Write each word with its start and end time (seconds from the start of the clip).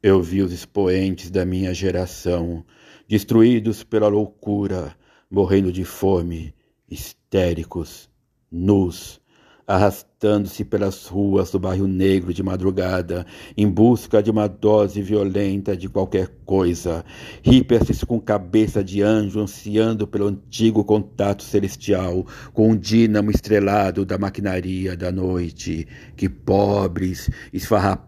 Eu 0.00 0.22
vi 0.22 0.42
os 0.42 0.52
expoentes 0.52 1.28
da 1.28 1.44
minha 1.44 1.74
geração, 1.74 2.64
destruídos 3.08 3.82
pela 3.82 4.06
loucura, 4.06 4.94
morrendo 5.28 5.72
de 5.72 5.84
fome, 5.84 6.54
histéricos, 6.88 8.08
nus, 8.48 9.20
arrastando-se 9.66 10.64
pelas 10.64 11.06
ruas 11.06 11.50
do 11.50 11.58
bairro 11.58 11.88
negro 11.88 12.32
de 12.32 12.44
madrugada, 12.44 13.26
em 13.56 13.68
busca 13.68 14.22
de 14.22 14.30
uma 14.30 14.46
dose 14.46 15.02
violenta 15.02 15.76
de 15.76 15.88
qualquer 15.88 16.28
coisa. 16.46 17.04
Hippias 17.44 18.04
com 18.04 18.20
cabeça 18.20 18.84
de 18.84 19.02
anjo, 19.02 19.40
ansiando 19.40 20.06
pelo 20.06 20.28
antigo 20.28 20.84
contato 20.84 21.42
celestial 21.42 22.24
com 22.52 22.70
o 22.70 22.78
dínamo 22.78 23.32
estrelado 23.32 24.06
da 24.06 24.16
maquinaria 24.16 24.96
da 24.96 25.10
noite. 25.10 25.88
Que 26.16 26.28
pobres, 26.28 27.28
esfarrapados 27.52 28.07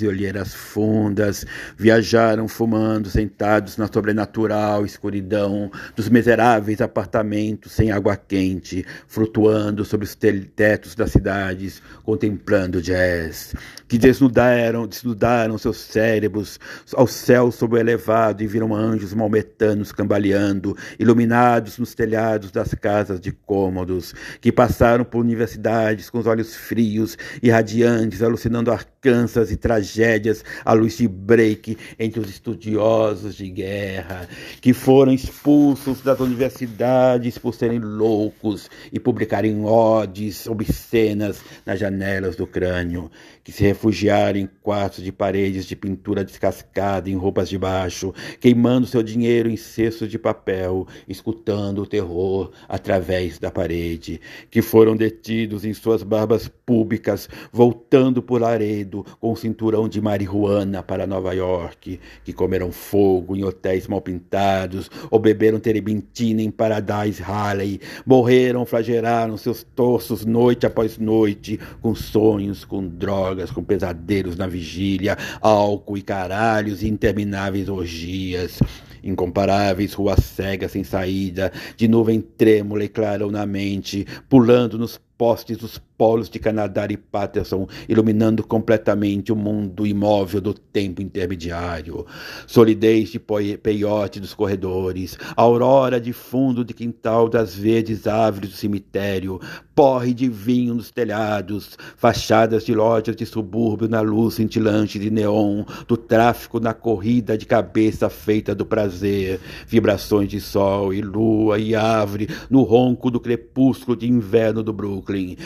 e 0.00 0.06
olheiras 0.06 0.54
fundas, 0.54 1.44
viajaram 1.76 2.46
fumando, 2.46 3.10
sentados 3.10 3.76
na 3.76 3.88
sobrenatural 3.88 4.86
escuridão 4.86 5.70
dos 5.96 6.08
miseráveis 6.08 6.80
apartamentos 6.80 7.72
sem 7.72 7.90
água 7.90 8.16
quente, 8.16 8.86
flutuando 9.08 9.84
sobre 9.84 10.04
os 10.04 10.14
tetos 10.14 10.94
das 10.94 11.10
cidades, 11.10 11.82
contemplando 12.04 12.80
jazz, 12.80 13.54
que 13.88 13.98
desnudaram, 13.98 14.86
desnudaram 14.86 15.58
seus 15.58 15.78
cérebros 15.78 16.60
ao 16.94 17.06
céu 17.06 17.50
sob 17.50 17.74
o 17.74 17.78
elevado 17.78 18.42
e 18.42 18.46
viram 18.46 18.72
anjos 18.74 19.12
maometanos 19.12 19.90
cambaleando, 19.90 20.76
iluminados 20.98 21.78
nos 21.78 21.94
telhados 21.94 22.52
das 22.52 22.72
casas 22.74 23.20
de 23.20 23.32
cômodos, 23.32 24.14
que 24.40 24.52
passaram 24.52 25.04
por 25.04 25.18
universidades 25.18 26.08
com 26.08 26.18
os 26.18 26.26
olhos 26.26 26.54
frios 26.54 27.18
e 27.42 27.50
radiantes, 27.50 28.22
alucinando 28.22 28.70
arcanças 29.04 29.50
e 29.50 29.56
tragédias 29.56 30.42
à 30.64 30.72
luz 30.72 30.96
de 30.96 31.06
break 31.06 31.76
entre 31.98 32.20
os 32.20 32.30
estudiosos 32.30 33.34
de 33.34 33.50
guerra, 33.50 34.26
que 34.62 34.72
foram 34.72 35.12
expulsos 35.12 36.00
das 36.00 36.20
universidades 36.20 37.36
por 37.36 37.54
serem 37.54 37.78
loucos 37.78 38.70
e 38.90 38.98
publicarem 38.98 39.62
odes 39.64 40.46
obscenas 40.46 41.42
nas 41.66 41.78
janelas 41.78 42.34
do 42.34 42.46
crânio, 42.46 43.10
que 43.42 43.52
se 43.52 43.62
refugiaram 43.62 44.38
em 44.38 44.48
quartos 44.62 45.04
de 45.04 45.12
paredes 45.12 45.66
de 45.66 45.76
pintura 45.76 46.24
descascada 46.24 47.10
em 47.10 47.14
roupas 47.14 47.50
de 47.50 47.58
baixo, 47.58 48.14
queimando 48.40 48.86
seu 48.86 49.02
dinheiro 49.02 49.50
em 49.50 49.56
cestos 49.56 50.08
de 50.08 50.18
papel, 50.18 50.86
escutando 51.06 51.82
o 51.82 51.86
terror 51.86 52.50
através 52.66 53.38
da 53.38 53.50
parede, 53.50 54.20
que 54.50 54.62
foram 54.62 54.96
detidos 54.96 55.64
em 55.64 55.74
suas 55.74 56.02
barbas 56.02 56.48
públicas, 56.48 57.28
voltando 57.52 58.22
por 58.22 58.40
Laredo 58.40 58.93
com 59.02 59.32
um 59.32 59.36
cinturão 59.36 59.88
de 59.88 60.00
marihuana 60.00 60.82
para 60.82 61.06
Nova 61.06 61.32
York, 61.32 61.98
que 62.22 62.32
comeram 62.32 62.70
fogo 62.70 63.34
em 63.34 63.42
hotéis 63.42 63.88
mal 63.88 64.00
pintados 64.00 64.90
ou 65.10 65.18
beberam 65.18 65.58
terebintina 65.58 66.42
em 66.42 66.50
Paradise 66.50 67.22
Halley, 67.22 67.80
morreram, 68.04 68.66
flagelaram 68.66 69.36
seus 69.36 69.62
torsos 69.62 70.24
noite 70.24 70.66
após 70.66 70.98
noite, 70.98 71.58
com 71.80 71.94
sonhos, 71.94 72.64
com 72.64 72.86
drogas, 72.86 73.50
com 73.50 73.64
pesadelos 73.64 74.36
na 74.36 74.46
vigília, 74.46 75.16
álcool 75.40 75.96
e 75.96 76.02
caralhos 76.02 76.82
e 76.82 76.88
intermináveis 76.88 77.68
orgias 77.68 78.60
incomparáveis 79.04 79.92
ruas 79.92 80.24
cegas 80.24 80.72
sem 80.72 80.82
saída, 80.82 81.52
de 81.76 81.86
nuvem 81.86 82.20
trêmula 82.20 82.84
e 82.84 82.88
clarão 82.88 83.30
na 83.30 83.44
mente, 83.44 84.06
pulando 84.28 84.78
nos 84.78 84.98
postes 85.18 85.58
dos 85.58 85.78
polos 86.04 86.28
de 86.28 86.38
Canadá 86.38 86.86
e 86.90 86.98
Patterson, 86.98 87.66
iluminando 87.88 88.44
completamente 88.46 89.32
o 89.32 89.36
mundo 89.36 89.86
imóvel 89.86 90.38
do 90.38 90.52
tempo 90.52 91.00
intermediário. 91.00 92.04
Solidez 92.46 93.08
de 93.08 93.18
peiote 93.18 94.20
dos 94.20 94.34
corredores, 94.34 95.16
aurora 95.34 95.98
de 95.98 96.12
fundo 96.12 96.62
de 96.62 96.74
quintal 96.74 97.26
das 97.26 97.54
verdes 97.54 98.06
árvores 98.06 98.50
do 98.50 98.56
cemitério, 98.56 99.40
porre 99.74 100.12
de 100.12 100.28
vinho 100.28 100.74
nos 100.74 100.90
telhados, 100.90 101.78
fachadas 101.96 102.64
de 102.64 102.74
lojas 102.74 103.16
de 103.16 103.24
subúrbio 103.24 103.88
na 103.88 104.02
luz 104.02 104.34
cintilante 104.34 104.98
de 104.98 105.10
neon, 105.10 105.64
do 105.88 105.96
tráfico 105.96 106.60
na 106.60 106.74
corrida 106.74 107.38
de 107.38 107.46
cabeça 107.46 108.10
feita 108.10 108.54
do 108.54 108.66
prazer, 108.66 109.40
vibrações 109.66 110.28
de 110.28 110.38
sol 110.38 110.92
e 110.92 111.00
lua 111.00 111.58
e 111.58 111.74
árvore 111.74 112.28
no 112.50 112.62
ronco 112.62 113.10
do 113.10 113.18
crepúsculo 113.18 113.96
de 113.96 114.06
inverno 114.06 114.62
do 114.62 114.72
Brooklyn, 114.72 115.36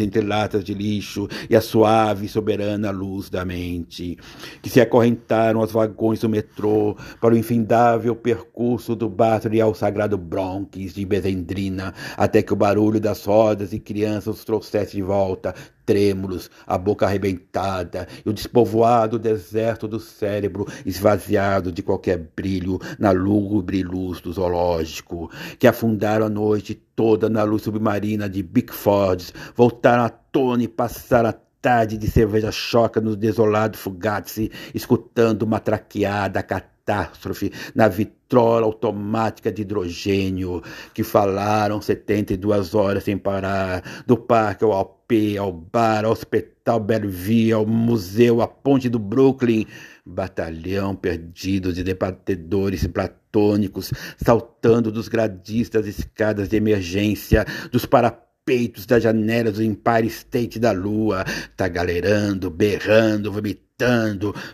entre 0.00 0.20
latas 0.20 0.64
de 0.64 0.74
lixo 0.74 1.28
e 1.48 1.56
a 1.56 1.60
suave 1.60 2.26
e 2.26 2.28
soberana 2.28 2.90
luz 2.90 3.30
da 3.30 3.44
mente, 3.44 4.16
que 4.62 4.70
se 4.70 4.80
acorrentaram 4.80 5.60
aos 5.60 5.72
vagões 5.72 6.20
do 6.20 6.28
metrô 6.28 6.96
para 7.20 7.34
o 7.34 7.38
infindável 7.38 8.14
percurso 8.14 8.94
do 8.94 9.08
Battery 9.08 9.60
ao 9.60 9.74
sagrado 9.74 10.16
Bronx 10.16 10.94
de 10.94 11.04
Bezendrina, 11.04 11.94
até 12.16 12.42
que 12.42 12.52
o 12.52 12.56
barulho 12.56 13.00
das 13.00 13.24
rodas 13.24 13.72
e 13.72 13.78
crianças 13.78 14.36
os 14.36 14.44
trouxesse 14.44 14.96
de 14.96 15.02
volta, 15.02 15.54
trêmulos, 15.86 16.50
a 16.66 16.76
boca 16.76 17.06
arrebentada 17.06 18.08
e 18.24 18.28
o 18.28 18.32
despovoado 18.32 19.18
deserto 19.18 19.86
do 19.86 20.00
cérebro 20.00 20.66
esvaziado 20.84 21.70
de 21.70 21.82
qualquer 21.82 22.18
brilho 22.34 22.80
na 22.98 23.12
lúgubre 23.12 23.82
luz 23.82 24.20
do 24.20 24.32
zoológico, 24.32 25.30
que 25.58 25.66
afundaram 25.66 26.26
a 26.26 26.28
noite 26.28 26.82
toda 26.96 27.28
na 27.28 27.44
luz 27.44 27.62
submarina 27.62 28.28
de 28.28 28.42
Bickford, 28.42 29.32
voltaram 29.54 30.04
à 30.04 30.08
tona 30.08 30.64
e 30.64 30.68
passaram 30.68 31.28
a 31.28 31.34
tarde 31.60 31.98
de 31.98 32.10
cerveja 32.10 32.50
choca 32.50 33.00
no 33.00 33.14
desolado 33.14 33.76
Fugazi, 33.76 34.50
escutando 34.74 35.42
uma 35.42 35.60
traqueada 35.60 36.42
catástrofe 36.42 37.52
na 37.74 37.88
vitrola 37.88 38.64
automática 38.64 39.52
de 39.52 39.62
hidrogênio, 39.62 40.62
que 40.94 41.02
falaram 41.02 41.80
72 41.80 42.74
horas 42.74 43.04
sem 43.04 43.18
parar, 43.18 43.82
do 44.06 44.16
parque 44.16 44.64
ao 44.64 44.78
AP, 44.78 45.36
ao 45.38 45.52
bar, 45.52 46.04
ao 46.04 46.12
hospital 46.12 46.80
Bellevue, 46.80 47.52
ao 47.52 47.66
museu, 47.66 48.40
à 48.40 48.48
ponte 48.48 48.88
do 48.88 48.98
Brooklyn, 48.98 49.66
batalhão 50.06 50.94
perdido 50.94 51.72
de 51.72 51.82
debatedores 51.82 52.86
platônicos, 52.86 53.92
saltando 54.16 54.92
dos 54.92 55.08
gradistas 55.08 55.86
escadas 55.86 56.48
de 56.48 56.56
emergência, 56.56 57.44
dos 57.72 57.84
parapeitos 57.84 58.26
peitos 58.46 58.86
das 58.86 59.02
janelas 59.02 59.54
do 59.54 59.62
Empire 59.64 60.06
State 60.06 60.60
da 60.60 60.70
Lua, 60.70 61.24
tagalerando, 61.56 62.48
berrando, 62.48 63.32
vomitando, 63.32 63.65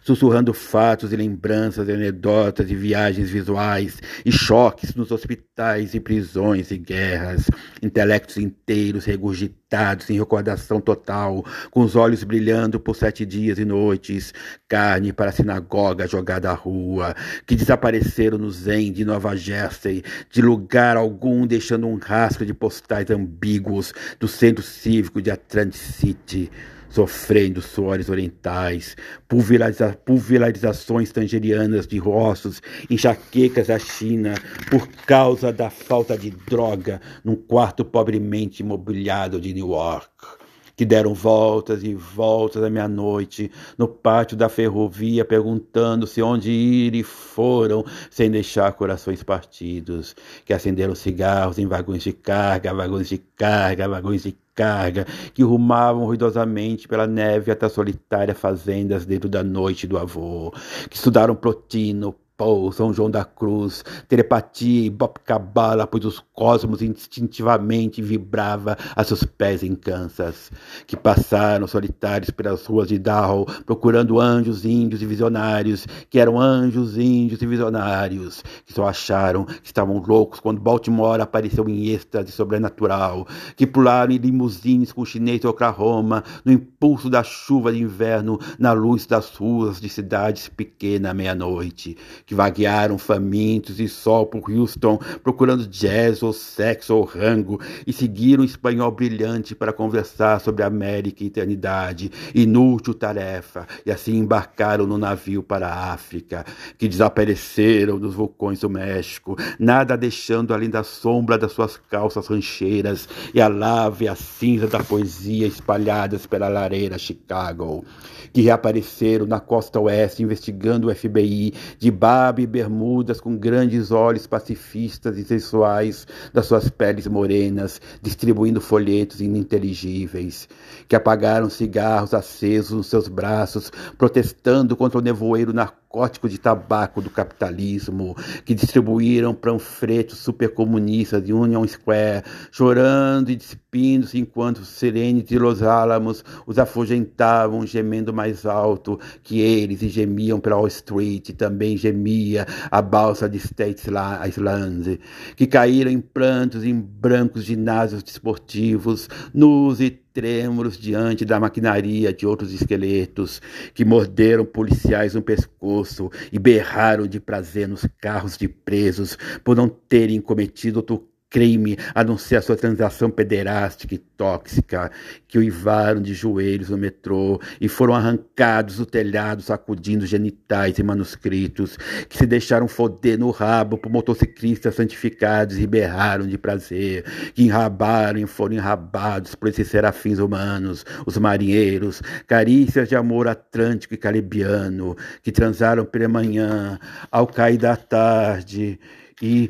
sussurrando 0.03 0.53
fatos 0.53 1.13
e 1.13 1.17
lembranças 1.17 1.89
e 1.89 1.93
anedotas 1.93 2.67
de 2.67 2.75
viagens 2.75 3.31
visuais 3.31 3.99
e 4.27 4.33
choques 4.33 4.97
nos 4.97 5.13
hospitais 5.13 5.95
e 5.95 6.01
prisões 6.01 6.73
e 6.73 6.77
guerras, 6.77 7.49
intelectos 7.81 8.37
inteiros 8.37 9.05
regurgitados 9.05 10.11
em 10.11 10.19
recordação 10.19 10.81
total, 10.81 11.45
com 11.71 11.83
os 11.83 11.95
olhos 11.95 12.25
brilhando 12.25 12.81
por 12.81 12.97
sete 12.97 13.25
dias 13.25 13.61
e 13.61 13.65
noites, 13.65 14.35
carne 14.67 15.13
para 15.13 15.31
a 15.31 15.33
sinagoga 15.33 16.09
jogada 16.09 16.51
à 16.51 16.55
rua, 16.55 17.15
que 17.47 17.55
desapareceram 17.55 18.39
no 18.39 18.51
Zen 18.51 18.91
de 18.91 19.05
Nova 19.05 19.37
Jersey, 19.37 20.03
de 20.33 20.43
lugar 20.43 20.97
algum 20.97 21.47
deixando 21.47 21.87
um 21.87 21.95
rastro 21.95 22.45
de 22.45 22.53
postais 22.53 23.09
ambíguos 23.09 23.95
do 24.19 24.27
centro 24.27 24.65
cívico 24.65 25.23
de 25.23 25.31
Atlantic 25.31 25.81
City 25.81 26.51
sofrendo 26.93 27.63
suores 27.63 28.09
orientais, 28.09 28.97
pulveriza 29.27 29.99
pulverizações 30.05 31.11
tangerianas 31.11 31.87
de 31.87 31.99
rostos, 31.99 32.61
enxaquecas 32.91 33.69
da 33.69 33.79
China 33.79 34.35
por 34.71 34.87
causa 35.07 35.53
da 35.53 35.71
falta 35.71 36.17
de 36.17 36.31
droga 36.31 37.01
num 37.25 37.37
quarto 37.37 37.85
pobremente 37.85 38.63
imobiliado 38.63 39.41
de 39.41 39.55
New 39.55 39.69
York 39.69 40.42
que 40.77 40.85
deram 40.85 41.15
voltas 41.15 41.83
e 41.83 41.95
voltas 41.95 42.63
à 42.63 42.71
meia-noite 42.71 43.51
no 43.77 43.87
pátio 43.87 44.37
da 44.37 44.49
ferrovia, 44.49 45.25
perguntando-se 45.25 46.23
onde 46.23 46.51
ir 46.51 46.95
e 46.95 47.03
foram, 47.03 47.85
sem 48.11 48.31
deixar 48.31 48.73
corações 48.73 49.23
partidos, 49.23 50.15
que 50.45 50.53
acenderam 50.53 50.95
cigarros 50.95 51.59
em 51.59 51.67
vagões 51.67 52.03
de 52.03 52.13
carga, 52.13 52.73
vagões 52.73 53.09
de 53.09 53.19
carga, 53.19 53.89
vagões 53.89 54.23
de 54.23 54.37
carga, 54.55 55.07
que 55.33 55.43
rumavam 55.43 56.05
ruidosamente 56.05 56.87
pela 56.87 57.07
neve 57.07 57.51
até 57.51 57.69
solitárias 57.69 58.39
fazendas 58.39 59.07
dentro 59.07 59.29
da 59.29 59.43
noite 59.43 59.87
do 59.87 59.99
avô, 59.99 60.53
que 60.89 60.97
estudaram 60.97 61.35
Plotino, 61.35 62.15
Paul, 62.43 62.73
São 62.73 62.93
João 62.93 63.09
da 63.09 63.25
Cruz, 63.25 63.85
telepatia 64.09 64.87
e 64.87 64.91
Bopcabala, 64.91 65.87
pois 65.87 66.05
os 66.05 66.19
cosmos 66.35 66.83
instintivamente 66.83 68.03
vibrava 68.03 68.77
a 68.97 69.05
seus 69.05 69.23
pés 69.23 69.63
em 69.63 69.77
Kansas, 69.77 70.51
que 70.85 70.97
passaram 70.97 71.69
solitários 71.69 72.31
pelas 72.31 72.67
ruas 72.67 72.89
de 72.89 72.99
Dow, 72.99 73.47
procurando 73.65 74.19
anjos 74.19 74.65
índios 74.65 75.01
e 75.03 75.07
visionários, 75.07 75.87
que 76.11 76.19
eram 76.19 76.41
anjos 76.41 76.99
índios 76.99 77.41
e 77.41 77.47
visionários, 77.47 78.43
que 78.67 78.73
só 78.73 78.89
acharam 78.89 79.45
que 79.45 79.67
estavam 79.67 80.03
loucos 80.05 80.41
quando 80.41 80.61
Baltimore 80.61 81.21
apareceu 81.21 81.69
em 81.69 81.91
êxtase 81.91 82.33
sobrenatural, 82.33 83.25
que 83.55 83.69
pularam 83.69 84.13
em 84.13 84.19
limusines 84.19 84.91
com 84.91 85.03
o 85.03 85.07
chinês 85.07 85.39
de 85.39 85.47
Oklahoma, 85.47 86.25
no 86.45 86.51
impulso 86.51 87.09
da 87.09 87.23
chuva 87.23 87.73
de 87.73 87.81
inverno, 87.81 88.41
na 88.59 88.73
luz 88.73 89.07
das 89.07 89.33
ruas 89.37 89.81
de 89.81 89.89
cidades 89.89 90.49
pequenas 90.49 91.13
à 91.13 91.15
meia-noite, 91.15 91.97
que 92.27 92.32
vaguearam 92.35 92.99
famintos 92.99 93.81
e 93.81 93.89
sol 93.89 94.27
por 94.27 94.51
Houston, 94.51 94.99
procurando 95.23 95.67
jazz 95.67 96.23
ou 96.23 96.33
sexo 96.33 96.95
ou 96.95 97.05
rango, 97.05 97.61
e 97.87 97.93
seguiram 97.93 98.43
o 98.43 98.47
espanhol 98.47 98.91
brilhante 98.91 99.55
para 99.55 99.73
conversar 99.73 100.41
sobre 100.41 100.63
América 100.63 101.23
e 101.23 101.27
eternidade, 101.27 102.11
inútil 102.35 102.95
tarefa, 102.95 103.67
e 103.85 103.91
assim 103.91 104.17
embarcaram 104.19 104.87
no 104.87 104.99
navio 104.99 105.43
para 105.43 105.69
a 105.69 105.93
África, 105.93 106.45
que 106.79 106.89
desapareceram 106.89 107.99
dos 107.99 108.15
vulcões 108.15 108.61
do 108.61 108.71
México, 108.71 109.37
nada 109.59 109.97
deixando 109.97 110.55
além 110.55 110.71
da 110.71 110.83
sombra 110.83 111.39
das 111.39 111.53
suas 111.53 111.77
calças 111.77 112.27
rancheiras 112.27 113.09
e 113.35 113.41
a 113.41 113.49
lava 113.49 114.05
e 114.05 114.09
a 114.09 114.15
cinza 114.15 114.67
da 114.67 114.83
poesia 114.83 115.47
espalhadas 115.47 116.27
pela 116.27 116.49
lareira 116.49 116.99
Chicago, 116.99 117.85
que 118.33 118.41
reapareceram 118.43 119.27
na 119.27 119.41
costa 119.41 119.79
oeste 119.81 120.23
investigando 120.23 120.89
o 120.89 120.95
FBI 120.95 121.53
de 121.79 121.91
barba 122.23 122.41
e 122.41 122.47
bermudas 122.47 123.21
com 123.21 123.37
grandes 123.37 123.91
olhos 123.91 124.29
pacifistas 124.29 125.19
e 125.19 125.25
sensuais 125.25 126.07
das 126.33 126.47
suas 126.47 126.71
peles 126.71 127.09
morenas, 127.09 127.81
distribuindo 128.01 128.61
folhetos 128.61 129.21
ininteligíveis, 129.21 130.49
que 130.87 130.95
apagaram 130.95 131.51
cigarros 131.51 132.15
acesos 132.15 132.77
nos 132.77 132.87
seus 132.87 133.09
braços, 133.09 133.73
protestando 133.99 134.77
contra 134.77 134.99
o 134.99 135.03
nevoeiro 135.03 135.53
narcótico 135.53 135.82
de 136.29 136.39
tabaco 136.39 137.03
do 137.03 137.11
capitalismo, 137.11 138.17
que 138.45 138.55
distribuíram 138.55 139.35
panfletos 139.35 140.19
supercomunistas 140.19 141.23
de 141.23 141.33
Union 141.33 141.67
Square, 141.67 142.25
chorando 142.51 143.31
e 143.31 143.37
despindo-se 143.37 144.19
enquanto 144.19 144.59
os 144.59 144.69
serenes 144.69 145.25
de 145.25 145.39
Los 145.39 145.63
Álamos 145.63 146.25
os 146.47 146.59
afugentavam, 146.59 147.67
gemendo 147.67 148.13
mais 148.13 148.47
alto 148.47 148.99
que 149.23 149.41
eles, 149.41 149.83
e 149.83 149.89
gemiam 149.89 150.41
pela 150.41 150.57
Wall 150.57 150.69
Street, 150.69 151.29
e 151.29 151.33
também 151.33 151.77
gemia 151.77 152.47
a 152.71 152.81
balsa 152.81 153.29
de 153.29 153.39
States 153.39 153.85
Island, 154.27 154.99
que 155.37 155.47
caíram 155.47 155.91
em 155.91 156.01
prantos 156.01 156.65
em 156.65 156.81
brancos 156.81 157.45
ginásios 157.45 158.03
desportivos, 158.03 159.09
nus 159.35 159.81
e 159.81 160.03
trêmulos 160.13 160.77
diante 160.77 161.25
da 161.25 161.41
maquinaria 161.41 162.13
de 162.13 162.27
outros 162.27 162.53
esqueletos 162.53 163.41
que 163.75 163.85
morderam 163.85 164.45
policiais 164.45 165.15
no 165.15 165.23
pescoço 165.23 166.11
e 166.31 166.39
berraram 166.39 167.07
de 167.07 167.19
prazer 167.19 167.67
nos 167.69 167.87
carros 168.01 168.37
de 168.37 168.49
presos 168.49 169.17
por 169.43 169.57
não 169.57 169.69
terem 169.69 170.21
cometido 170.21 170.79
outro 170.79 171.12
crime, 171.33 171.79
a 171.95 172.05
não 172.05 172.19
ser 172.19 172.37
a 172.37 172.43
sua 172.43 172.55
transação 172.55 173.11
pederástica 173.11 173.95
e 173.95 173.99
tóxica, 173.99 174.91
que 175.27 175.39
uivaram 175.39 176.01
de 176.03 176.13
joelhos 176.13 176.69
no 176.69 176.77
metrô 176.77 177.41
e 177.59 177.69
foram 177.69 177.95
arrancados 177.95 178.77
do 178.77 178.85
telhado 178.85 179.41
sacudindo 179.41 180.07
genitais 180.07 180.79
e 180.79 180.83
manuscritos, 180.83 181.79
que 182.09 182.19
se 182.19 182.27
deixaram 182.27 182.69
foder 182.69 183.19
no 183.19 183.31
rabo 183.31 183.79
por 183.79 183.91
motociclistas 183.91 184.75
santificados 184.75 185.59
e 185.59 185.67
berraram 185.67 186.27
de 186.27 186.37
prazer, 186.37 187.05
que 187.35 187.45
enrabaram 187.45 188.21
e 188.21 188.27
foram 188.27 188.57
enrabados 188.57 189.35
por 189.35 189.49
esses 189.49 189.67
serafins 189.69 190.19
humanos, 190.19 190.85
os 191.07 191.17
marinheiros, 191.17 192.03
carícias 192.27 192.91
de 192.91 192.95
amor 192.95 193.27
atlântico 193.27 193.95
e 193.95 193.97
caribiano, 193.97 194.95
que 195.23 195.33
transaram 195.33 195.87
pela 195.87 196.09
manhã, 196.09 196.79
ao 197.11 197.27
cair 197.27 197.57
da 197.57 197.75
tarde, 197.75 198.79
e 199.23 199.49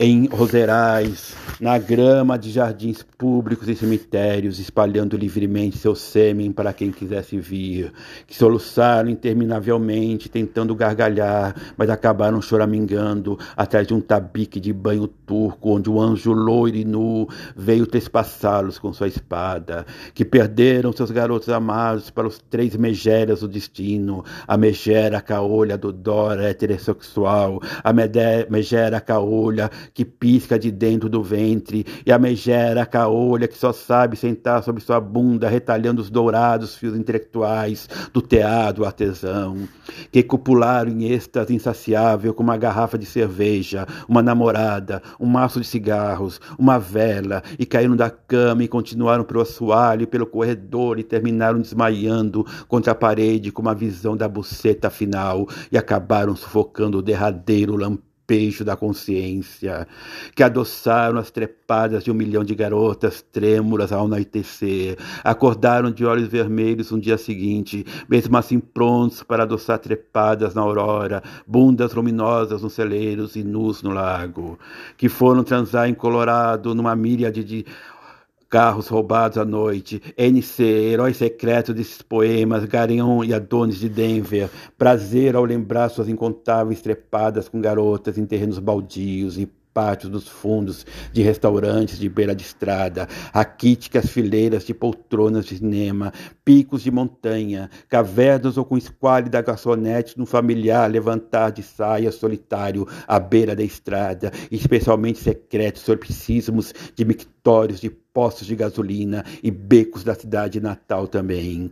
em 0.00 0.26
roserais, 0.26 1.36
na 1.60 1.78
grama 1.78 2.36
de 2.36 2.50
jardins 2.50 3.04
públicos 3.16 3.68
e 3.68 3.76
cemitérios, 3.76 4.58
espalhando 4.58 5.16
livremente 5.16 5.78
seu 5.78 5.94
sêmen 5.94 6.50
para 6.50 6.72
quem 6.72 6.90
quisesse 6.90 7.38
vir, 7.38 7.92
que 8.26 8.34
soluçaram 8.34 9.08
interminavelmente, 9.08 10.28
tentando 10.28 10.74
gargalhar, 10.74 11.54
mas 11.76 11.88
acabaram 11.88 12.42
choramingando 12.42 13.38
atrás 13.56 13.86
de 13.86 13.94
um 13.94 14.00
tabique 14.00 14.58
de 14.58 14.72
banho 14.72 15.06
turco, 15.06 15.70
onde 15.70 15.88
o 15.88 16.00
anjo 16.00 16.32
loiro 16.32 16.78
e 16.78 16.84
nu 16.84 17.28
veio 17.54 17.86
trespassá-los 17.86 18.78
com 18.78 18.92
sua 18.92 19.06
espada, 19.06 19.86
que 20.14 20.24
perderam 20.24 20.90
seus 20.90 21.12
garotos 21.12 21.50
amados 21.50 22.10
para 22.10 22.26
os 22.26 22.38
três 22.50 22.74
megéras 22.74 23.40
do 23.40 23.46
destino, 23.46 24.24
a 24.48 24.56
megera 24.56 25.20
caolha 25.20 25.78
do 25.78 25.92
Dora 25.92 26.48
heterossexual, 26.48 27.60
a 27.84 27.92
megera 27.92 29.00
caolha 29.12 29.70
que 29.92 30.04
pisca 30.04 30.58
de 30.58 30.70
dentro 30.70 31.08
do 31.08 31.22
ventre, 31.22 31.84
e 32.06 32.10
a 32.10 32.18
megera 32.18 32.86
caolha 32.86 33.46
que 33.46 33.58
só 33.58 33.72
sabe 33.72 34.16
sentar 34.16 34.62
sobre 34.62 34.82
sua 34.82 35.00
bunda, 35.00 35.48
retalhando 35.48 36.00
os 36.00 36.10
dourados 36.10 36.74
fios 36.74 36.96
intelectuais 36.96 37.88
do 38.12 38.22
teado 38.22 38.84
artesão, 38.84 39.68
que 40.10 40.22
copularam 40.22 40.90
em 40.90 41.04
êxtase 41.12 41.54
insaciável 41.54 42.32
com 42.32 42.42
uma 42.42 42.56
garrafa 42.56 42.96
de 42.96 43.04
cerveja, 43.04 43.86
uma 44.08 44.22
namorada, 44.22 45.02
um 45.20 45.26
maço 45.26 45.60
de 45.60 45.66
cigarros, 45.66 46.40
uma 46.58 46.78
vela, 46.78 47.42
e 47.58 47.66
caíram 47.66 47.94
da 47.94 48.08
cama 48.08 48.64
e 48.64 48.68
continuaram 48.68 49.24
pelo 49.24 49.42
assoalho, 49.42 50.06
pelo 50.06 50.26
corredor 50.26 50.98
e 50.98 51.02
terminaram 51.02 51.60
desmaiando 51.60 52.46
contra 52.66 52.92
a 52.92 52.94
parede 52.94 53.52
com 53.52 53.60
uma 53.60 53.74
visão 53.74 54.16
da 54.16 54.28
buceta 54.28 54.88
final 54.88 55.46
e 55.70 55.76
acabaram 55.76 56.34
sufocando 56.34 56.98
o 56.98 57.02
derradeiro 57.02 57.76
despejo 58.32 58.64
da 58.64 58.74
consciência, 58.74 59.86
que 60.34 60.42
adoçaram 60.42 61.18
as 61.18 61.30
trepadas 61.30 62.02
de 62.02 62.10
um 62.10 62.14
milhão 62.14 62.42
de 62.42 62.54
garotas 62.54 63.20
trêmulas 63.20 63.92
ao 63.92 64.06
anoitecer, 64.06 64.96
acordaram 65.22 65.90
de 65.90 66.04
olhos 66.04 66.28
vermelhos 66.28 66.90
no 66.90 67.00
dia 67.00 67.18
seguinte, 67.18 67.84
mesmo 68.08 68.36
assim 68.36 68.58
prontos 68.58 69.22
para 69.22 69.42
adoçar 69.42 69.78
trepadas 69.78 70.54
na 70.54 70.62
aurora, 70.62 71.22
bundas 71.46 71.92
luminosas 71.92 72.62
nos 72.62 72.72
celeiros 72.72 73.36
e 73.36 73.44
nus 73.44 73.82
no 73.82 73.90
lago, 73.90 74.58
que 74.96 75.08
foram 75.08 75.44
transar 75.44 75.88
em 75.88 75.94
Colorado 75.94 76.74
numa 76.74 76.96
míriade 76.96 77.44
de 77.44 77.66
Carros 78.52 78.88
roubados 78.88 79.38
à 79.38 79.46
noite, 79.46 80.02
NC, 80.14 80.62
herói 80.62 81.14
secreto 81.14 81.72
desses 81.72 82.02
poemas, 82.02 82.66
Garion 82.66 83.24
e 83.24 83.32
Adonis 83.32 83.78
de 83.78 83.88
Denver, 83.88 84.50
prazer 84.76 85.34
ao 85.34 85.42
lembrar 85.42 85.88
suas 85.88 86.06
incontáveis 86.06 86.82
trepadas 86.82 87.48
com 87.48 87.62
garotas 87.62 88.18
em 88.18 88.26
terrenos 88.26 88.58
baldios 88.58 89.38
e 89.38 89.46
pátios 89.72 90.12
dos 90.12 90.28
fundos 90.28 90.84
de 91.14 91.22
restaurantes 91.22 91.98
de 91.98 92.10
beira 92.10 92.34
de 92.34 92.42
estrada, 92.42 93.08
raquíticas 93.32 94.10
fileiras 94.10 94.66
de 94.66 94.74
poltronas 94.74 95.46
de 95.46 95.56
cinema, 95.56 96.12
picos 96.44 96.82
de 96.82 96.90
montanha, 96.90 97.70
cavernas 97.88 98.58
ou 98.58 98.66
com 98.66 98.76
esquálida 98.76 99.40
garçonete 99.40 100.18
no 100.18 100.26
familiar 100.26 100.90
levantar 100.90 101.52
de 101.52 101.62
saia 101.62 102.12
solitário 102.12 102.86
à 103.08 103.18
beira 103.18 103.56
da 103.56 103.62
estrada, 103.62 104.30
especialmente 104.50 105.20
secretos 105.20 105.80
solipsismos 105.80 106.74
de 106.94 107.02
mictórios 107.06 107.41
de 107.80 107.90
postos 108.14 108.46
de 108.46 108.54
gasolina 108.54 109.24
e 109.42 109.50
becos 109.50 110.04
da 110.04 110.14
cidade 110.14 110.60
natal 110.60 111.08
também, 111.08 111.70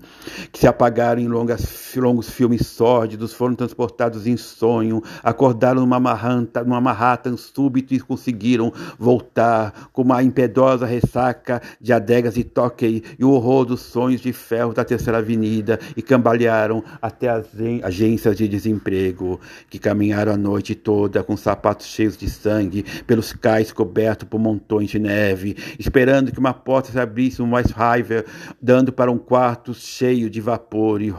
que 0.50 0.58
se 0.58 0.66
apagaram 0.66 1.20
em 1.20 1.28
longas, 1.28 1.94
longos 1.96 2.30
filmes 2.30 2.66
sórdidos, 2.66 3.34
foram 3.34 3.54
transportados 3.54 4.26
em 4.26 4.36
sonho, 4.36 5.02
acordaram 5.22 5.82
numa 5.82 6.00
Manhattan, 6.00 6.64
numa 6.64 6.80
Manhattan 6.80 7.36
súbito 7.36 7.92
e 7.92 8.00
conseguiram 8.00 8.72
voltar 8.98 9.90
com 9.92 10.02
uma 10.02 10.22
impedosa 10.22 10.86
ressaca 10.86 11.60
de 11.80 11.92
adegas 11.92 12.36
e 12.36 12.42
toquei 12.42 13.02
e 13.18 13.24
o 13.24 13.30
horror 13.30 13.66
dos 13.66 13.80
sonhos 13.80 14.20
de 14.20 14.32
ferro 14.32 14.72
da 14.72 14.84
Terceira 14.84 15.18
Avenida 15.18 15.78
e 15.96 16.02
cambalearam 16.02 16.82
até 17.02 17.28
as 17.28 17.46
agências 17.82 18.36
de 18.36 18.48
desemprego, 18.48 19.38
que 19.68 19.78
caminharam 19.78 20.32
a 20.32 20.36
noite 20.36 20.74
toda 20.74 21.22
com 21.22 21.36
sapatos 21.36 21.86
cheios 21.86 22.16
de 22.16 22.28
sangue 22.30 22.84
pelos 23.06 23.32
cais 23.32 23.72
cobertos 23.72 24.26
por 24.26 24.40
montões 24.40 24.88
de 24.88 24.98
neve, 24.98 25.56
esperando 25.78 26.32
que 26.32 26.38
uma 26.38 26.54
porta 26.54 26.90
se 26.90 26.98
abrisse 26.98 27.42
um 27.42 27.50
raiva, 27.74 28.24
dando 28.60 28.92
para 28.92 29.10
um 29.10 29.18
quarto 29.18 29.74
cheio 29.74 30.30
de 30.30 30.40
vapor 30.40 31.02
e 31.02 31.10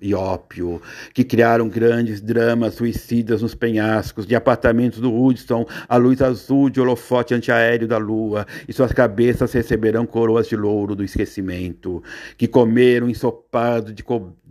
e 0.00 0.14
ópio, 0.14 0.80
que 1.14 1.24
criaram 1.24 1.68
grandes 1.68 2.20
dramas 2.20 2.74
suicidas 2.74 3.42
nos 3.42 3.54
penhascos 3.54 4.26
de 4.26 4.34
apartamentos 4.34 5.00
do 5.00 5.14
Hudson, 5.14 5.66
a 5.88 5.96
luz 5.96 6.20
azul 6.22 6.68
de 6.68 6.80
holofote 6.80 7.34
antiaéreo 7.34 7.86
da 7.86 7.98
lua, 7.98 8.46
e 8.66 8.72
suas 8.72 8.92
cabeças 8.92 9.52
receberão 9.52 10.06
coroas 10.06 10.48
de 10.48 10.56
louro 10.56 10.94
do 10.94 11.04
esquecimento, 11.04 12.02
que 12.36 12.48
comeram 12.48 13.08
ensopado 13.08 13.92
de 13.92 14.02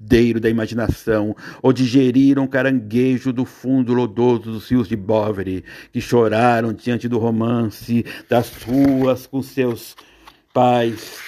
hospedeiro 0.05 0.39
da 0.39 0.49
imaginação, 0.49 1.35
ou 1.61 1.73
digeriram 1.73 2.45
caranguejo 2.45 3.33
do 3.33 3.43
fundo 3.43 3.93
lodoso 3.93 4.51
dos 4.51 4.69
rios 4.69 4.87
de 4.87 4.95
Bovary, 4.95 5.63
que 5.91 5.99
choraram 5.99 6.71
diante 6.71 7.07
do 7.07 7.17
romance 7.17 8.05
das 8.29 8.51
ruas 8.63 9.24
com 9.25 9.41
seus 9.41 9.95
pais 10.53 11.19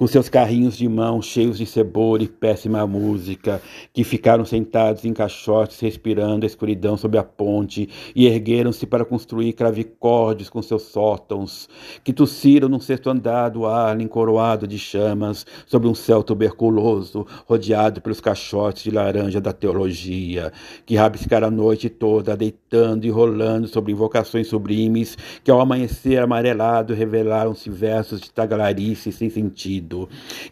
com 0.00 0.06
seus 0.06 0.30
carrinhos 0.30 0.78
de 0.78 0.88
mão 0.88 1.20
cheios 1.20 1.58
de 1.58 1.66
cebola 1.66 2.22
e 2.22 2.26
péssima 2.26 2.86
música, 2.86 3.60
que 3.92 4.02
ficaram 4.02 4.46
sentados 4.46 5.04
em 5.04 5.12
caixotes 5.12 5.78
respirando 5.78 6.46
a 6.46 6.48
escuridão 6.48 6.96
sob 6.96 7.18
a 7.18 7.22
ponte 7.22 7.86
e 8.16 8.26
ergueram-se 8.26 8.86
para 8.86 9.04
construir 9.04 9.52
cravicórdios 9.52 10.48
com 10.48 10.62
seus 10.62 10.84
sótãos, 10.84 11.68
que 12.02 12.14
tossiram 12.14 12.66
num 12.66 12.80
sexto 12.80 13.10
andar 13.10 13.50
do 13.50 13.66
ar 13.66 14.00
encoroado 14.00 14.66
de 14.66 14.78
chamas 14.78 15.44
sobre 15.66 15.86
um 15.86 15.94
céu 15.94 16.22
tuberculoso, 16.22 17.26
rodeado 17.44 18.00
pelos 18.00 18.22
caixotes 18.22 18.84
de 18.84 18.90
laranja 18.90 19.38
da 19.38 19.52
teologia, 19.52 20.50
que 20.86 20.96
rabiscaram 20.96 21.48
a 21.48 21.50
noite 21.50 21.90
toda, 21.90 22.34
deitando 22.34 23.04
e 23.04 23.10
rolando 23.10 23.68
sobre 23.68 23.92
invocações 23.92 24.46
sublimes, 24.46 25.18
que 25.44 25.50
ao 25.50 25.60
amanhecer 25.60 26.22
amarelado 26.22 26.94
revelaram-se 26.94 27.68
versos 27.68 28.18
de 28.18 28.30
tagalarice 28.30 29.12
sem 29.12 29.28
sentido 29.28 29.89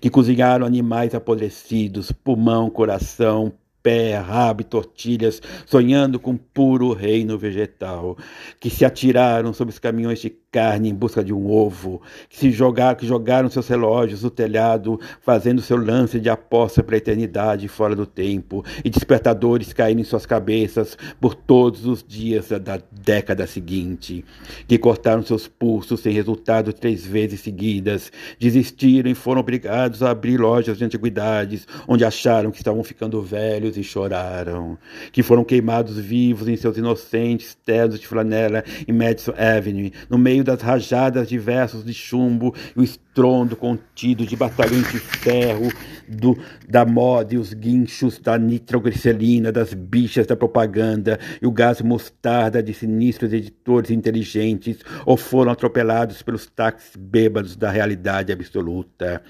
que 0.01 0.11
cozinharam 0.11 0.67
animais 0.67 1.15
apodrecidos, 1.15 2.13
pulmão, 2.13 2.71
coração, 2.71 3.53
pé, 3.83 4.17
rabo 4.17 4.63
e 4.63 4.65
tortilhas, 4.65 5.41
sonhando 5.67 6.19
com 6.19 6.37
puro 6.37 6.93
reino 6.93 7.39
vegetal, 7.39 8.17
que 8.61 8.71
se 8.71 8.85
atiraram 8.85 9.53
sobre 9.53 9.73
os 9.73 9.79
caminhões 9.79 10.21
de 10.21 10.31
carne 10.51 10.89
em 10.89 10.95
busca 10.95 11.23
de 11.23 11.33
um 11.33 11.51
ovo, 11.51 12.01
que 12.29 12.39
se 12.39 12.51
jogaram, 12.51 12.97
que 12.97 13.07
jogaram 13.07 13.51
seus 13.51 13.69
relógios 13.69 14.23
no 14.23 14.31
telhado, 14.31 14.99
fazendo 15.21 15.61
seu 15.61 15.77
lance 15.77 16.19
de 16.19 16.31
aposta 16.31 16.83
para 16.83 16.97
a 16.97 16.99
eternidade 16.99 17.69
fora 17.69 17.95
do 17.95 18.07
tempo, 18.07 18.65
e 18.85 18.91
despertadores 18.91 19.73
caíram 19.73 20.01
em 20.01 20.05
suas 20.05 20.25
cabeças 20.25 20.97
por 21.21 21.35
todos 21.35 21.87
os 21.87 22.03
dias 22.03 22.49
da 22.49 22.81
década 22.91 23.47
seguinte, 23.47 24.25
que 24.67 24.79
cortaram 24.79 25.23
seus 25.23 25.47
pulsos 25.47 26.01
sem 26.01 26.13
resultado 26.13 26.73
três 26.73 27.07
vezes 27.07 27.41
seguidas, 27.41 28.11
desistiram 28.39 29.11
e 29.11 29.15
foram 29.15 29.41
obrigados 29.41 30.03
a 30.03 30.11
abrir 30.11 30.39
lojas 30.39 30.79
de 30.79 30.85
antiguidades, 30.85 31.67
onde 31.87 32.05
acharam 32.05 32.51
que 32.51 32.59
estavam 32.59 32.83
ficando 32.83 33.21
velhos 33.23 33.68
e 33.77 33.85
choraram, 33.85 34.79
que 35.13 35.23
foram 35.23 35.45
queimados 35.45 35.99
vivos 35.99 36.49
em 36.49 36.57
seus 36.57 36.77
inocentes 36.77 37.57
ternos 37.65 37.99
de 37.99 38.07
flanela 38.07 38.65
em 38.87 38.93
Madison 38.93 39.35
Avenue, 39.37 39.93
no 40.09 40.19
meio 40.19 40.43
das 40.43 40.61
rajadas 40.63 41.29
diversas 41.29 41.85
de 41.85 41.93
chumbo 41.93 42.55
e 42.77 42.81
o 42.81 42.85
estrondo 43.19 43.57
contido 43.57 44.25
de 44.25 44.37
batalhões 44.37 44.93
de 44.93 45.01
ferro, 45.01 45.73
do, 46.07 46.39
da 46.69 46.87
moda 46.87 47.35
e 47.35 47.37
os 47.37 47.53
guinchos 47.53 48.17
da 48.19 48.39
nitroglicerina, 48.39 49.51
das 49.51 49.75
bichas 49.75 50.25
da 50.25 50.37
propaganda 50.37 51.19
e 51.43 51.47
o 51.47 51.51
gás 51.51 51.83
mostarda 51.83 52.63
de 52.63 52.73
sinistros 52.73 53.33
editores 53.33 53.91
inteligentes, 53.91 54.79
ou 55.05 55.17
foram 55.17 55.51
atropelados 55.51 56.23
pelos 56.23 56.47
táxis 56.47 56.95
bêbados 56.97 57.57
da 57.57 57.71
realidade 57.71 58.33
absoluta, 58.33 59.21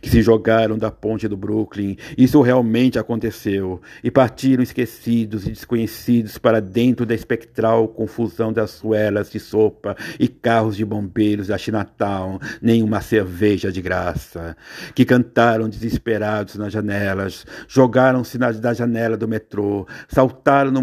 que 0.00 0.08
se 0.08 0.22
jogaram 0.22 0.78
da 0.78 0.90
ponte 0.90 1.28
do 1.28 1.36
Brooklyn. 1.36 1.96
Isso 2.16 2.40
realmente 2.40 2.98
aconteceu, 2.98 3.80
e 4.02 4.10
partiram 4.10 4.62
esquecidos 4.62 5.46
e 5.46 5.50
desconhecidos 5.50 6.38
para 6.38 6.60
dentro 6.60 7.04
da 7.04 7.14
espectral 7.14 7.88
confusão 7.88 8.52
das 8.52 8.70
suelas 8.70 9.30
de 9.30 9.38
sopa 9.38 9.94
e 10.18 10.28
carros 10.28 10.76
de 10.76 10.84
bombeiros 10.84 11.48
da 11.48 11.58
Chinatown, 11.58 12.38
nenhuma 12.62 13.02
cerveja 13.02 13.33
de 13.72 13.82
graça, 13.82 14.56
que 14.94 15.04
cantaram 15.04 15.68
desesperados 15.68 16.54
nas 16.56 16.72
janelas, 16.72 17.44
jogaram-se 17.68 18.38
da 18.38 18.72
janela 18.72 19.16
do 19.16 19.28
metrô, 19.28 19.86
saltaram 20.08 20.70
no, 20.70 20.80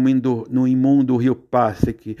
no 0.50 0.68
imundo 0.68 1.16
rio 1.16 1.34
Passek, 1.34 2.16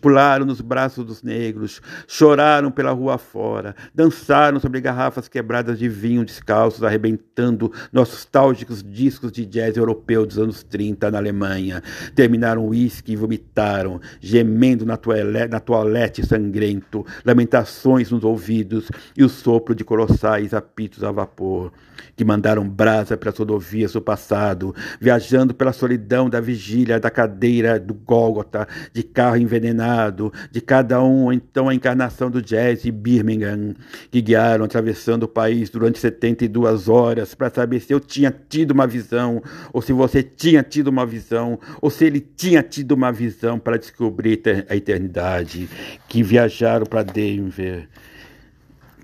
pularam 0.00 0.46
nos 0.46 0.60
braços 0.60 1.04
dos 1.04 1.22
negros, 1.22 1.80
choraram 2.06 2.70
pela 2.70 2.92
rua 2.92 3.18
fora, 3.18 3.74
dançaram 3.94 4.58
sobre 4.58 4.80
garrafas 4.80 5.28
quebradas 5.28 5.78
de 5.78 5.88
vinho 5.88 6.24
descalços, 6.24 6.82
arrebentando 6.82 7.72
nostálgicos 7.92 8.82
discos 8.82 9.30
de 9.32 9.44
jazz 9.44 9.76
europeu 9.76 10.26
dos 10.26 10.38
anos 10.38 10.62
30 10.62 11.10
na 11.10 11.18
Alemanha, 11.18 11.82
terminaram 12.14 12.64
o 12.64 12.68
uísque 12.68 13.12
e 13.12 13.16
vomitaram, 13.16 14.00
gemendo 14.20 14.84
na 14.84 14.96
toalete, 14.96 15.50
na 15.50 15.60
toalete 15.60 16.26
sangrento, 16.26 17.04
lamentações 17.24 18.10
nos 18.10 18.24
ouvidos 18.24 18.90
e 19.16 19.24
o 19.26 19.28
sopro 19.28 19.74
de 19.74 19.84
colossais 19.84 20.54
apitos 20.54 21.04
a 21.04 21.12
vapor, 21.12 21.72
que 22.16 22.24
mandaram 22.24 22.66
brasa 22.66 23.16
para 23.16 23.30
as 23.30 23.36
rodovias 23.36 23.92
do 23.92 24.00
passado, 24.00 24.74
viajando 25.00 25.52
pela 25.52 25.72
solidão 25.72 26.30
da 26.30 26.40
vigília 26.40 26.98
da 26.98 27.10
cadeira 27.10 27.78
do 27.78 27.92
Gólgota, 27.92 28.66
de 28.92 29.02
carro 29.02 29.36
envenenado, 29.36 30.32
de 30.50 30.60
cada 30.60 31.02
um, 31.02 31.32
então 31.32 31.68
a 31.68 31.74
encarnação 31.74 32.30
do 32.30 32.40
jazz 32.40 32.82
de 32.82 32.90
Birmingham, 32.90 33.74
que 34.10 34.22
guiaram 34.22 34.64
atravessando 34.64 35.24
o 35.24 35.28
país 35.28 35.68
durante 35.68 35.98
72 35.98 36.88
horas 36.88 37.34
para 37.34 37.50
saber 37.50 37.80
se 37.80 37.92
eu 37.92 38.00
tinha 38.00 38.34
tido 38.48 38.70
uma 38.70 38.86
visão, 38.86 39.42
ou 39.72 39.82
se 39.82 39.92
você 39.92 40.22
tinha 40.22 40.62
tido 40.62 40.88
uma 40.88 41.04
visão, 41.04 41.58
ou 41.82 41.90
se 41.90 42.04
ele 42.04 42.20
tinha 42.20 42.62
tido 42.62 42.92
uma 42.92 43.12
visão 43.12 43.58
para 43.58 43.76
descobrir 43.76 44.40
a 44.68 44.76
eternidade, 44.76 45.68
que 46.08 46.22
viajaram 46.22 46.86
para 46.86 47.02
Denver, 47.02 47.88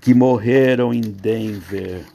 que 0.03 0.13
morreram 0.13 0.93
em 0.93 0.99
Denver, 0.99 2.05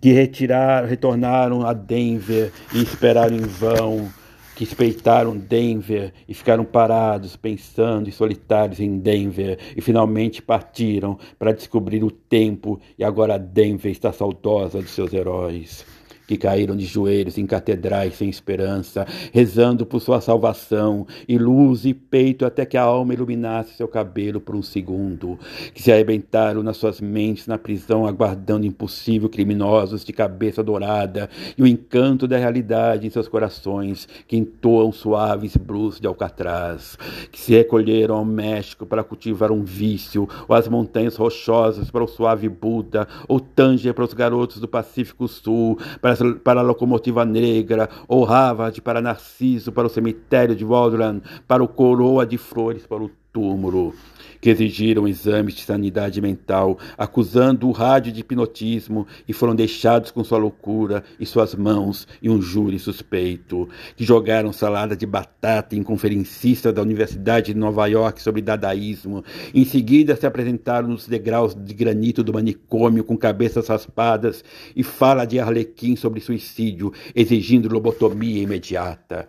que 0.00 0.12
retiraram, 0.12 0.86
retornaram 0.86 1.66
a 1.66 1.72
Denver 1.72 2.52
e 2.74 2.82
esperaram 2.82 3.34
em 3.34 3.40
vão, 3.40 4.10
que 4.54 4.64
espeitaram 4.64 5.34
Denver 5.34 6.12
e 6.28 6.34
ficaram 6.34 6.62
parados, 6.62 7.36
pensando 7.36 8.08
e 8.08 8.12
solitários 8.12 8.80
em 8.80 8.98
Denver, 8.98 9.58
e 9.74 9.80
finalmente 9.80 10.42
partiram 10.42 11.18
para 11.38 11.52
descobrir 11.52 12.04
o 12.04 12.10
tempo, 12.10 12.78
e 12.98 13.02
agora 13.02 13.38
Denver 13.38 13.90
está 13.90 14.12
saudosa 14.12 14.82
dos 14.82 14.90
seus 14.90 15.12
heróis 15.14 15.86
que 16.26 16.36
caíram 16.36 16.76
de 16.76 16.84
joelhos 16.84 17.38
em 17.38 17.46
catedrais 17.46 18.14
sem 18.14 18.28
esperança, 18.28 19.06
rezando 19.32 19.84
por 19.84 20.00
sua 20.00 20.20
salvação, 20.20 21.06
e 21.28 21.36
luz 21.38 21.84
e 21.84 21.92
peito 21.92 22.46
até 22.46 22.64
que 22.64 22.76
a 22.76 22.82
alma 22.82 23.14
iluminasse 23.14 23.74
seu 23.74 23.86
cabelo 23.88 24.40
por 24.40 24.56
um 24.56 24.62
segundo, 24.62 25.38
que 25.72 25.82
se 25.82 25.92
arrebentaram 25.92 26.62
nas 26.62 26.76
suas 26.76 27.00
mentes 27.00 27.46
na 27.46 27.58
prisão, 27.58 28.06
aguardando 28.06 28.66
impossível 28.66 29.28
criminosos 29.28 30.04
de 30.04 30.12
cabeça 30.12 30.62
dourada, 30.62 31.28
e 31.56 31.62
o 31.62 31.66
encanto 31.66 32.26
da 32.26 32.38
realidade 32.38 33.06
em 33.06 33.10
seus 33.10 33.28
corações, 33.28 34.08
que 34.26 34.36
entoam 34.36 34.92
suaves 34.92 35.56
blues 35.56 36.00
de 36.00 36.06
alcatraz, 36.06 36.96
que 37.30 37.38
se 37.38 37.52
recolheram 37.52 38.16
ao 38.16 38.24
México 38.24 38.86
para 38.86 39.04
cultivar 39.04 39.52
um 39.52 39.62
vício, 39.62 40.28
ou 40.48 40.56
as 40.56 40.68
montanhas 40.68 41.16
rochosas 41.16 41.90
para 41.90 42.04
o 42.04 42.08
suave 42.08 42.48
Buda, 42.48 43.06
ou 43.28 43.40
Tanger 43.40 43.92
para 43.92 44.04
os 44.04 44.14
garotos 44.14 44.60
do 44.60 44.68
Pacífico 44.68 45.28
Sul, 45.28 45.78
para 46.00 46.13
para, 46.42 46.60
a 46.60 46.62
locomotiva 46.62 47.24
negra, 47.24 47.88
ou 48.08 48.24
Harvard 48.24 48.80
para 48.80 49.00
Narciso, 49.00 49.72
para 49.72 49.86
o 49.86 49.90
cemitério 49.90 50.54
de 50.54 50.64
Waldron, 50.64 51.20
para 51.46 51.62
o 51.62 51.68
coroa 51.68 52.26
de 52.26 52.38
flores, 52.38 52.86
para 52.86 53.02
o 53.02 53.10
túmulo 53.34 53.92
que 54.40 54.50
exigiram 54.50 55.08
exames 55.08 55.54
de 55.54 55.62
sanidade 55.62 56.20
mental, 56.20 56.78
acusando 56.98 57.66
o 57.66 57.72
rádio 57.72 58.12
de 58.12 58.20
hipnotismo 58.20 59.06
e 59.26 59.32
foram 59.32 59.54
deixados 59.54 60.10
com 60.10 60.22
sua 60.22 60.36
loucura 60.36 61.02
e 61.18 61.24
suas 61.24 61.54
mãos 61.54 62.06
e 62.20 62.28
um 62.28 62.42
júri 62.42 62.78
suspeito, 62.78 63.66
que 63.96 64.04
jogaram 64.04 64.52
salada 64.52 64.94
de 64.94 65.06
batata 65.06 65.74
em 65.74 65.82
conferencistas 65.82 66.74
da 66.74 66.82
Universidade 66.82 67.54
de 67.54 67.58
Nova 67.58 67.86
York 67.86 68.20
sobre 68.20 68.42
dadaísmo, 68.42 69.24
em 69.54 69.64
seguida 69.64 70.14
se 70.14 70.26
apresentaram 70.26 70.88
nos 70.88 71.08
degraus 71.08 71.54
de 71.54 71.72
granito 71.72 72.22
do 72.22 72.34
manicômio 72.34 73.02
com 73.02 73.16
cabeças 73.16 73.68
raspadas 73.68 74.44
e 74.76 74.82
fala 74.82 75.24
de 75.24 75.40
Arlequim 75.40 75.96
sobre 75.96 76.20
suicídio, 76.20 76.92
exigindo 77.14 77.72
lobotomia 77.72 78.42
imediata 78.42 79.26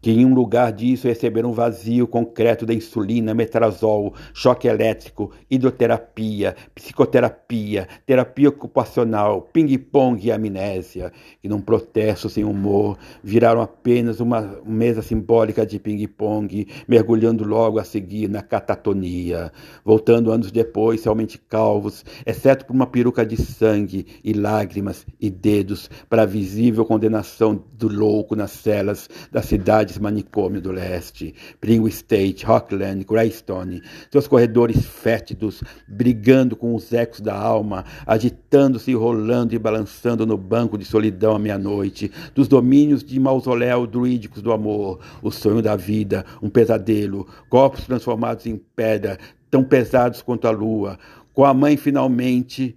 que 0.00 0.10
em 0.10 0.24
um 0.24 0.34
lugar 0.34 0.72
disso 0.72 1.08
receberam 1.08 1.50
um 1.50 1.52
vazio 1.52 2.06
concreto 2.06 2.64
da 2.64 2.72
insulina, 2.72 3.34
metrazol, 3.34 4.14
choque 4.32 4.68
elétrico, 4.68 5.32
hidroterapia, 5.50 6.54
psicoterapia, 6.74 7.88
terapia 8.04 8.48
ocupacional, 8.48 9.42
ping-pong 9.52 10.24
e 10.24 10.30
amnésia, 10.30 11.12
e 11.42 11.48
num 11.48 11.60
protesto 11.60 12.28
sem 12.28 12.44
humor, 12.44 12.98
viraram 13.22 13.60
apenas 13.60 14.20
uma 14.20 14.60
mesa 14.64 15.02
simbólica 15.02 15.66
de 15.66 15.78
ping-pong, 15.78 16.68
mergulhando 16.86 17.44
logo 17.44 17.78
a 17.78 17.84
seguir 17.84 18.28
na 18.28 18.42
catatonia, 18.42 19.50
voltando 19.84 20.30
anos 20.30 20.52
depois, 20.52 21.02
realmente 21.02 21.38
calvos, 21.38 22.04
exceto 22.24 22.64
por 22.64 22.74
uma 22.74 22.86
peruca 22.86 23.24
de 23.24 23.36
sangue 23.36 24.06
e 24.22 24.32
lágrimas 24.32 25.06
e 25.20 25.30
dedos 25.30 25.90
para 26.08 26.22
a 26.22 26.26
visível 26.26 26.84
condenação 26.84 27.64
do 27.72 27.88
louco 27.88 28.36
nas 28.36 28.52
celas 28.52 29.08
da 29.32 29.42
cidade 29.42 29.85
cidades 29.86 29.98
manicômio 29.98 30.60
do 30.60 30.72
leste, 30.72 31.34
Pringle 31.60 31.88
State, 31.88 32.44
Rockland, 32.44 33.04
Greystone, 33.04 33.82
seus 34.10 34.26
corredores 34.26 34.84
fétidos, 34.84 35.62
brigando 35.86 36.56
com 36.56 36.74
os 36.74 36.92
ecos 36.92 37.20
da 37.20 37.34
alma, 37.34 37.84
agitando-se, 38.06 38.92
rolando 38.94 39.54
e 39.54 39.58
balançando 39.58 40.26
no 40.26 40.36
banco 40.36 40.76
de 40.76 40.84
solidão 40.84 41.34
à 41.34 41.38
meia-noite, 41.38 42.10
dos 42.34 42.48
domínios 42.48 43.04
de 43.04 43.18
mausoléu 43.18 43.86
druídicos 43.86 44.42
do 44.42 44.52
amor, 44.52 45.00
o 45.22 45.30
sonho 45.30 45.62
da 45.62 45.76
vida, 45.76 46.24
um 46.42 46.50
pesadelo, 46.50 47.26
corpos 47.48 47.84
transformados 47.84 48.46
em 48.46 48.56
pedra, 48.56 49.18
tão 49.50 49.62
pesados 49.62 50.20
quanto 50.22 50.46
a 50.46 50.50
lua, 50.50 50.98
com 51.32 51.44
a 51.44 51.54
mãe 51.54 51.76
finalmente 51.76 52.76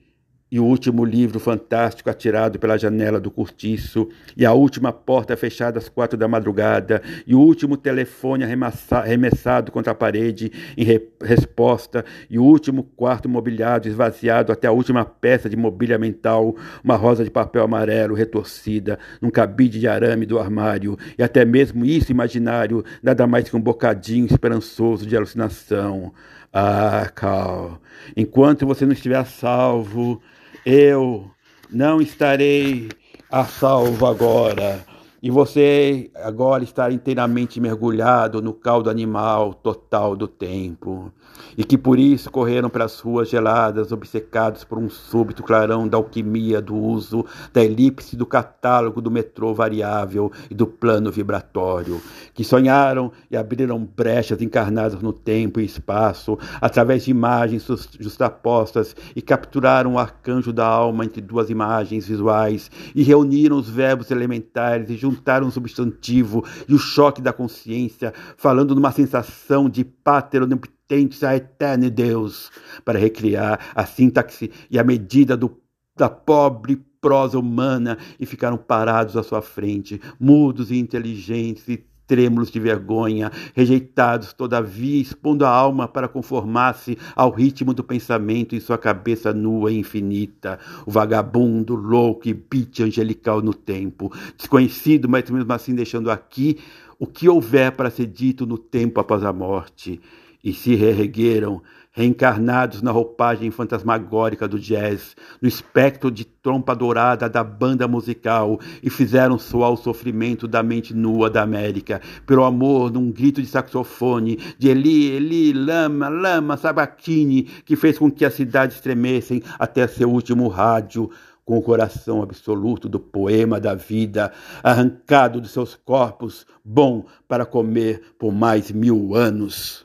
e 0.51 0.59
o 0.59 0.65
último 0.65 1.05
livro 1.05 1.39
fantástico 1.39 2.09
atirado 2.09 2.57
pela 2.57 2.77
janela 2.77 3.19
do 3.19 3.29
cortiço, 3.29 4.09
e 4.35 4.45
a 4.45 4.53
última 4.53 4.91
porta 4.91 5.37
fechada 5.37 5.77
às 5.77 5.87
quatro 5.87 6.17
da 6.17 6.27
madrugada, 6.27 7.01
e 7.25 7.35
o 7.35 7.39
último 7.39 7.77
telefone 7.77 8.43
arremessado 8.43 9.71
contra 9.71 9.91
a 9.91 9.95
parede 9.95 10.51
em 10.75 10.83
re 10.83 11.09
resposta, 11.21 12.03
e 12.29 12.39
o 12.39 12.43
último 12.43 12.83
quarto 12.95 13.27
mobiliado 13.27 13.87
esvaziado 13.87 14.51
até 14.51 14.67
a 14.67 14.71
última 14.71 15.05
peça 15.05 15.49
de 15.49 15.55
mobília 15.55 15.97
mental, 15.97 16.55
uma 16.83 16.95
rosa 16.95 17.23
de 17.23 17.29
papel 17.29 17.63
amarelo 17.63 18.15
retorcida 18.15 18.97
num 19.21 19.29
cabide 19.29 19.79
de 19.79 19.87
arame 19.87 20.25
do 20.25 20.39
armário, 20.39 20.97
e 21.17 21.23
até 21.23 21.45
mesmo 21.45 21.85
isso 21.85 22.11
imaginário, 22.11 22.83
nada 23.03 23.27
mais 23.27 23.49
que 23.49 23.55
um 23.55 23.61
bocadinho 23.61 24.25
esperançoso 24.25 25.05
de 25.05 25.15
alucinação. 25.15 26.13
Ah, 26.51 27.11
Cal, 27.13 27.79
enquanto 28.17 28.65
você 28.65 28.83
não 28.83 28.93
estiver 28.93 29.23
salvo, 29.25 30.19
eu 30.69 31.31
não 31.71 31.99
estarei 31.99 32.89
a 33.31 33.43
salvo 33.43 34.05
agora. 34.05 34.85
E 35.21 35.29
você 35.29 36.09
agora 36.15 36.63
está 36.63 36.89
inteiramente 36.89 37.59
mergulhado 37.59 38.41
no 38.41 38.53
caldo 38.53 38.89
animal 38.89 39.53
total 39.53 40.15
do 40.15 40.29
tempo. 40.29 41.11
E 41.57 41.63
que 41.63 41.77
por 41.77 41.99
isso 41.99 42.31
correram 42.31 42.69
para 42.69 42.85
as 42.85 42.99
ruas 42.99 43.29
geladas, 43.29 43.91
obcecados 43.91 44.63
por 44.63 44.77
um 44.77 44.89
súbito 44.89 45.43
clarão 45.43 45.87
da 45.87 45.97
alquimia 45.97 46.61
do 46.61 46.75
uso 46.75 47.25
da 47.51 47.63
elipse 47.63 48.15
do 48.15 48.25
catálogo 48.25 49.01
do 49.01 49.11
metrô 49.11 49.53
variável 49.53 50.31
e 50.49 50.55
do 50.55 50.65
plano 50.65 51.11
vibratório. 51.11 52.01
Que 52.33 52.45
sonharam 52.45 53.11
e 53.29 53.35
abriram 53.35 53.83
brechas 53.83 54.41
encarnadas 54.41 55.01
no 55.01 55.11
tempo 55.11 55.59
e 55.59 55.65
espaço, 55.65 56.37
através 56.61 57.03
de 57.03 57.11
imagens 57.11 57.67
justapostas, 57.99 58.95
e 59.13 59.21
capturaram 59.21 59.95
o 59.95 59.99
arcanjo 59.99 60.53
da 60.53 60.65
alma 60.65 61.03
entre 61.03 61.21
duas 61.21 61.49
imagens 61.49 62.07
visuais, 62.07 62.71
e 62.95 63.03
reuniram 63.03 63.57
os 63.57 63.69
verbos 63.69 64.11
elementares 64.11 64.89
e 64.89 64.95
juntaram 65.11 65.47
o 65.47 65.51
substantivo 65.51 66.43
e 66.67 66.73
o 66.73 66.77
choque 66.77 67.21
da 67.21 67.33
consciência, 67.33 68.13
falando 68.37 68.75
numa 68.75 68.91
sensação 68.91 69.69
de 69.69 69.83
pateroneptentes 69.83 71.23
a 71.23 71.35
eterno 71.35 71.89
Deus, 71.89 72.51
para 72.83 72.99
recriar 72.99 73.59
a 73.75 73.85
sintaxe 73.85 74.51
e 74.69 74.79
a 74.79 74.83
medida 74.83 75.37
do, 75.37 75.57
da 75.95 76.09
pobre 76.09 76.83
prosa 77.01 77.39
humana 77.39 77.97
e 78.19 78.25
ficaram 78.25 78.57
parados 78.57 79.15
à 79.15 79.23
sua 79.23 79.41
frente, 79.41 80.01
mudos 80.19 80.71
e 80.71 80.77
inteligentes 80.77 81.67
e 81.67 81.85
trêmulos 82.09 82.49
de 82.49 82.59
vergonha, 82.59 83.31
rejeitados, 83.53 84.33
todavia, 84.33 84.99
expondo 84.99 85.45
a 85.45 85.49
alma 85.49 85.87
para 85.87 86.07
conformar-se 86.07 86.97
ao 87.15 87.29
ritmo 87.29 87.71
do 87.71 87.83
pensamento 87.83 88.55
em 88.55 88.59
sua 88.59 88.79
cabeça 88.79 89.31
nua 89.31 89.71
e 89.71 89.77
infinita, 89.77 90.57
o 90.87 90.91
vagabundo, 90.91 91.75
louco 91.75 92.27
e 92.27 92.33
beat 92.33 92.79
angelical 92.79 93.43
no 93.43 93.53
tempo, 93.53 94.11
desconhecido, 94.35 95.07
mas 95.07 95.29
mesmo 95.29 95.53
assim 95.53 95.75
deixando 95.75 96.09
aqui 96.09 96.57
o 96.97 97.05
que 97.05 97.29
houver 97.29 97.71
para 97.73 97.91
ser 97.91 98.07
dito 98.07 98.43
no 98.43 98.57
tempo 98.57 98.99
após 98.99 99.23
a 99.23 99.31
morte, 99.31 100.01
e 100.43 100.53
se 100.53 100.75
reergueram 100.75 101.61
reencarnados 101.91 102.81
na 102.81 102.91
roupagem 102.91 103.51
fantasmagórica 103.51 104.47
do 104.47 104.59
jazz, 104.59 105.15
no 105.41 105.47
espectro 105.47 106.09
de 106.09 106.23
trompa 106.23 106.75
dourada 106.75 107.27
da 107.27 107.43
banda 107.43 107.87
musical, 107.87 108.59
e 108.81 108.89
fizeram 108.89 109.37
soar 109.37 109.71
o 109.71 109.77
sofrimento 109.77 110.47
da 110.47 110.63
mente 110.63 110.93
nua 110.93 111.29
da 111.29 111.41
América, 111.41 111.99
pelo 112.25 112.43
amor 112.43 112.91
num 112.91 113.11
grito 113.11 113.41
de 113.41 113.47
saxofone, 113.47 114.37
de 114.57 114.69
Eli, 114.69 115.11
Eli, 115.11 115.51
Lama, 115.51 116.07
Lama, 116.07 116.57
Sabatini, 116.57 117.43
que 117.65 117.75
fez 117.75 117.97
com 117.97 118.09
que 118.09 118.23
a 118.23 118.31
cidade 118.31 118.75
estremessem 118.75 119.41
até 119.57 119.87
seu 119.87 120.09
último 120.09 120.47
rádio, 120.47 121.09
com 121.43 121.57
o 121.57 121.63
coração 121.63 122.21
absoluto 122.21 122.87
do 122.87 122.99
poema 122.99 123.59
da 123.59 123.73
vida, 123.73 124.31
arrancado 124.61 125.41
de 125.41 125.49
seus 125.49 125.73
corpos, 125.75 126.45
bom 126.63 127.05
para 127.27 127.43
comer 127.43 128.13
por 128.19 128.31
mais 128.31 128.71
mil 128.71 129.15
anos. 129.15 129.83